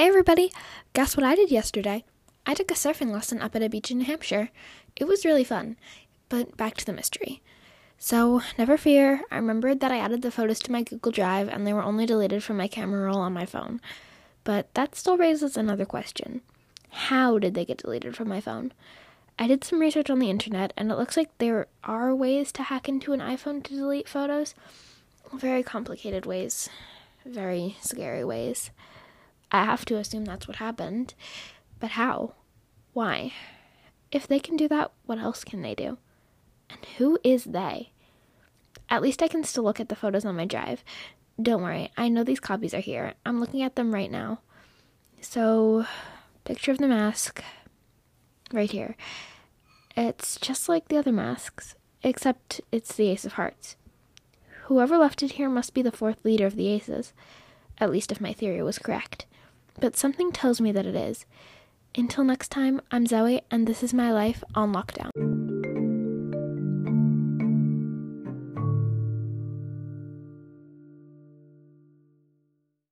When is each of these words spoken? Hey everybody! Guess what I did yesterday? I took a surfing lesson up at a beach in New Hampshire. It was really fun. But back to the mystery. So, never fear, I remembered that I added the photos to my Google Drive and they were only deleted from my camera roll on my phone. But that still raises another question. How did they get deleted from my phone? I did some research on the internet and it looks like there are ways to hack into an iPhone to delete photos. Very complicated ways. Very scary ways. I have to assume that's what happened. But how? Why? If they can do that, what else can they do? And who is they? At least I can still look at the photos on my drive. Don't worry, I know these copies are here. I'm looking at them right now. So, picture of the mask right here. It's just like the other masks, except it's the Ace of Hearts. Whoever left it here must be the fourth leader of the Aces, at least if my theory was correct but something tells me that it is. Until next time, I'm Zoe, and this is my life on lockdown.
Hey 0.00 0.08
everybody! 0.08 0.50
Guess 0.94 1.14
what 1.14 1.26
I 1.26 1.34
did 1.34 1.50
yesterday? 1.50 2.04
I 2.46 2.54
took 2.54 2.70
a 2.70 2.74
surfing 2.74 3.10
lesson 3.10 3.42
up 3.42 3.54
at 3.54 3.62
a 3.62 3.68
beach 3.68 3.90
in 3.90 3.98
New 3.98 4.06
Hampshire. 4.06 4.48
It 4.96 5.04
was 5.04 5.26
really 5.26 5.44
fun. 5.44 5.76
But 6.30 6.56
back 6.56 6.78
to 6.78 6.86
the 6.86 6.94
mystery. 6.94 7.42
So, 7.98 8.40
never 8.56 8.78
fear, 8.78 9.20
I 9.30 9.36
remembered 9.36 9.80
that 9.80 9.92
I 9.92 9.98
added 9.98 10.22
the 10.22 10.30
photos 10.30 10.58
to 10.60 10.72
my 10.72 10.84
Google 10.84 11.12
Drive 11.12 11.50
and 11.50 11.66
they 11.66 11.74
were 11.74 11.82
only 11.82 12.06
deleted 12.06 12.42
from 12.42 12.56
my 12.56 12.66
camera 12.66 13.04
roll 13.04 13.18
on 13.18 13.34
my 13.34 13.44
phone. 13.44 13.78
But 14.42 14.72
that 14.72 14.94
still 14.96 15.18
raises 15.18 15.54
another 15.54 15.84
question. 15.84 16.40
How 16.88 17.38
did 17.38 17.52
they 17.52 17.66
get 17.66 17.82
deleted 17.82 18.16
from 18.16 18.28
my 18.28 18.40
phone? 18.40 18.72
I 19.38 19.46
did 19.48 19.64
some 19.64 19.80
research 19.80 20.08
on 20.08 20.18
the 20.18 20.30
internet 20.30 20.72
and 20.78 20.90
it 20.90 20.96
looks 20.96 21.18
like 21.18 21.28
there 21.36 21.66
are 21.84 22.14
ways 22.14 22.52
to 22.52 22.62
hack 22.62 22.88
into 22.88 23.12
an 23.12 23.20
iPhone 23.20 23.62
to 23.64 23.76
delete 23.76 24.08
photos. 24.08 24.54
Very 25.34 25.62
complicated 25.62 26.24
ways. 26.24 26.70
Very 27.26 27.76
scary 27.82 28.24
ways. 28.24 28.70
I 29.52 29.64
have 29.64 29.84
to 29.86 29.96
assume 29.96 30.24
that's 30.24 30.46
what 30.46 30.56
happened. 30.56 31.14
But 31.78 31.92
how? 31.92 32.34
Why? 32.92 33.32
If 34.12 34.26
they 34.26 34.38
can 34.38 34.56
do 34.56 34.68
that, 34.68 34.92
what 35.06 35.18
else 35.18 35.44
can 35.44 35.62
they 35.62 35.74
do? 35.74 35.98
And 36.68 36.84
who 36.98 37.18
is 37.24 37.44
they? 37.44 37.90
At 38.88 39.02
least 39.02 39.22
I 39.22 39.28
can 39.28 39.44
still 39.44 39.64
look 39.64 39.80
at 39.80 39.88
the 39.88 39.96
photos 39.96 40.24
on 40.24 40.36
my 40.36 40.44
drive. 40.44 40.84
Don't 41.40 41.62
worry, 41.62 41.90
I 41.96 42.08
know 42.08 42.22
these 42.22 42.40
copies 42.40 42.74
are 42.74 42.80
here. 42.80 43.14
I'm 43.24 43.40
looking 43.40 43.62
at 43.62 43.76
them 43.76 43.94
right 43.94 44.10
now. 44.10 44.40
So, 45.20 45.86
picture 46.44 46.72
of 46.72 46.78
the 46.78 46.88
mask 46.88 47.42
right 48.52 48.70
here. 48.70 48.96
It's 49.96 50.38
just 50.38 50.68
like 50.68 50.88
the 50.88 50.96
other 50.96 51.12
masks, 51.12 51.74
except 52.02 52.60
it's 52.70 52.94
the 52.94 53.08
Ace 53.08 53.24
of 53.24 53.34
Hearts. 53.34 53.76
Whoever 54.64 54.98
left 54.98 55.22
it 55.22 55.32
here 55.32 55.48
must 55.48 55.74
be 55.74 55.82
the 55.82 55.92
fourth 55.92 56.24
leader 56.24 56.46
of 56.46 56.56
the 56.56 56.68
Aces, 56.68 57.12
at 57.78 57.90
least 57.90 58.12
if 58.12 58.20
my 58.20 58.32
theory 58.32 58.62
was 58.62 58.78
correct 58.78 59.26
but 59.78 59.96
something 59.96 60.32
tells 60.32 60.60
me 60.60 60.72
that 60.72 60.86
it 60.86 60.96
is. 60.96 61.26
Until 61.94 62.24
next 62.24 62.48
time, 62.48 62.80
I'm 62.90 63.06
Zoe, 63.06 63.42
and 63.50 63.66
this 63.66 63.82
is 63.82 63.92
my 63.92 64.12
life 64.12 64.42
on 64.54 64.72
lockdown. 64.72 65.29